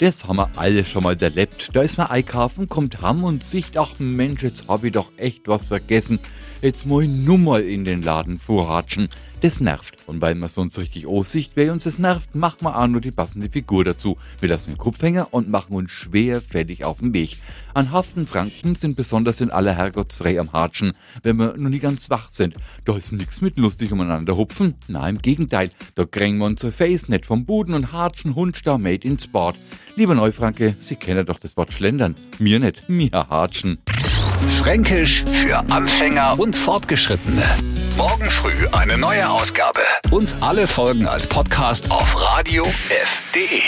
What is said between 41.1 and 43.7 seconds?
Podcast auf radiof.de.